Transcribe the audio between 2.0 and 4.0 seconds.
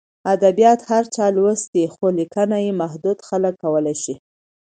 لیکنه محدود خلک کولای